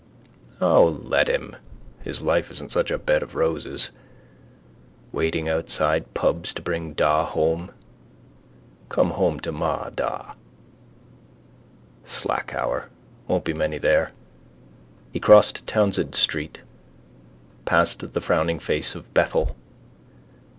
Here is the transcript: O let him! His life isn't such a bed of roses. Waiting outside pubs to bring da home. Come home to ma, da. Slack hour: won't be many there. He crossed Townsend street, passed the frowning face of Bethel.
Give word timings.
O 0.59 0.83
let 1.03 1.27
him! 1.29 1.55
His 2.03 2.23
life 2.23 2.49
isn't 2.49 2.71
such 2.71 2.89
a 2.89 2.97
bed 2.97 3.21
of 3.21 3.35
roses. 3.35 3.91
Waiting 5.11 5.47
outside 5.47 6.15
pubs 6.15 6.55
to 6.55 6.61
bring 6.63 6.93
da 6.93 7.23
home. 7.23 7.71
Come 8.89 9.11
home 9.11 9.39
to 9.41 9.51
ma, 9.51 9.91
da. 9.91 10.31
Slack 12.03 12.55
hour: 12.55 12.89
won't 13.27 13.43
be 13.45 13.53
many 13.53 13.77
there. 13.77 14.11
He 15.13 15.19
crossed 15.19 15.67
Townsend 15.67 16.15
street, 16.15 16.61
passed 17.65 18.11
the 18.13 18.21
frowning 18.21 18.57
face 18.57 18.95
of 18.95 19.13
Bethel. 19.13 19.55